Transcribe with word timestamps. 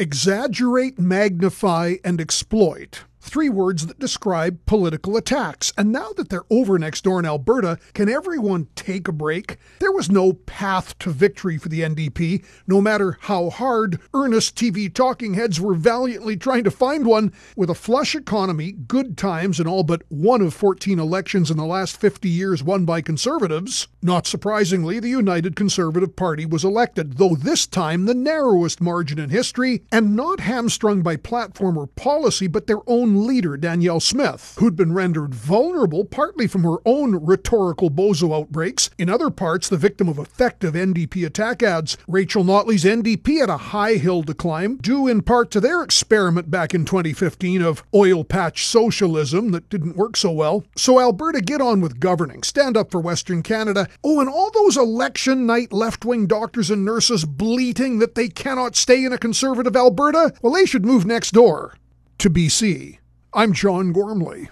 exaggerate, 0.00 0.98
magnify, 0.98 1.96
and 2.02 2.20
exploit. 2.20 3.04
Three 3.20 3.50
words 3.50 3.86
that 3.86 3.98
describe 3.98 4.64
political 4.66 5.16
attacks. 5.16 5.72
And 5.76 5.92
now 5.92 6.12
that 6.16 6.30
they're 6.30 6.44
over 6.50 6.78
next 6.78 7.04
door 7.04 7.18
in 7.18 7.26
Alberta, 7.26 7.78
can 7.92 8.08
everyone 8.08 8.68
take 8.74 9.06
a 9.08 9.12
break? 9.12 9.58
There 9.78 9.92
was 9.92 10.10
no 10.10 10.32
path 10.32 10.98
to 11.00 11.10
victory 11.10 11.58
for 11.58 11.68
the 11.68 11.82
NDP, 11.82 12.42
no 12.66 12.80
matter 12.80 13.18
how 13.20 13.50
hard 13.50 14.00
earnest 14.14 14.56
TV 14.56 14.92
talking 14.92 15.34
heads 15.34 15.60
were 15.60 15.74
valiantly 15.74 16.36
trying 16.36 16.64
to 16.64 16.70
find 16.70 17.06
one. 17.06 17.32
With 17.56 17.68
a 17.68 17.74
flush 17.74 18.14
economy, 18.14 18.72
good 18.72 19.18
times, 19.18 19.60
and 19.60 19.68
all 19.68 19.84
but 19.84 20.02
one 20.08 20.40
of 20.40 20.54
14 20.54 20.98
elections 20.98 21.50
in 21.50 21.58
the 21.58 21.66
last 21.66 21.98
50 21.98 22.28
years 22.28 22.62
won 22.62 22.84
by 22.84 23.02
Conservatives, 23.02 23.86
not 24.02 24.26
surprisingly, 24.26 24.98
the 24.98 25.08
United 25.08 25.56
Conservative 25.56 26.16
Party 26.16 26.46
was 26.46 26.64
elected, 26.64 27.18
though 27.18 27.34
this 27.34 27.66
time 27.66 28.06
the 28.06 28.14
narrowest 28.14 28.80
margin 28.80 29.18
in 29.18 29.28
history, 29.28 29.82
and 29.92 30.16
not 30.16 30.40
hamstrung 30.40 31.02
by 31.02 31.16
platform 31.16 31.76
or 31.76 31.86
policy, 31.86 32.46
but 32.46 32.66
their 32.66 32.80
own 32.86 33.09
own 33.10 33.26
leader, 33.26 33.56
Danielle 33.56 33.98
Smith, 33.98 34.54
who'd 34.58 34.76
been 34.76 34.92
rendered 34.92 35.34
vulnerable 35.34 36.04
partly 36.04 36.46
from 36.46 36.62
her 36.62 36.76
own 36.84 37.24
rhetorical 37.24 37.90
bozo 37.90 38.38
outbreaks, 38.38 38.88
in 38.98 39.10
other 39.10 39.30
parts, 39.30 39.68
the 39.68 39.76
victim 39.76 40.08
of 40.08 40.18
effective 40.18 40.74
NDP 40.74 41.26
attack 41.26 41.60
ads. 41.62 41.96
Rachel 42.06 42.44
Notley's 42.44 42.84
NDP 42.84 43.40
had 43.40 43.50
a 43.50 43.56
high 43.56 43.94
hill 43.94 44.22
to 44.22 44.34
climb, 44.34 44.76
due 44.76 45.08
in 45.08 45.22
part 45.22 45.50
to 45.50 45.60
their 45.60 45.82
experiment 45.82 46.50
back 46.50 46.72
in 46.72 46.84
2015 46.84 47.62
of 47.62 47.82
oil 47.92 48.22
patch 48.22 48.64
socialism 48.64 49.50
that 49.50 49.68
didn't 49.68 49.96
work 49.96 50.16
so 50.16 50.30
well. 50.30 50.64
So, 50.76 51.00
Alberta, 51.00 51.40
get 51.40 51.60
on 51.60 51.80
with 51.80 51.98
governing, 51.98 52.44
stand 52.44 52.76
up 52.76 52.92
for 52.92 53.00
Western 53.00 53.42
Canada. 53.42 53.88
Oh, 54.04 54.20
and 54.20 54.28
all 54.28 54.52
those 54.52 54.76
election 54.76 55.46
night 55.46 55.72
left 55.72 56.04
wing 56.04 56.26
doctors 56.26 56.70
and 56.70 56.84
nurses 56.84 57.24
bleating 57.24 57.98
that 57.98 58.14
they 58.14 58.28
cannot 58.28 58.76
stay 58.76 59.04
in 59.04 59.12
a 59.12 59.18
conservative 59.18 59.74
Alberta, 59.74 60.32
well, 60.42 60.52
they 60.52 60.66
should 60.66 60.84
move 60.84 61.04
next 61.04 61.32
door 61.32 61.74
to 62.20 62.28
BC. 62.30 62.99
I'm 63.32 63.52
John 63.52 63.92
Gormley. 63.92 64.48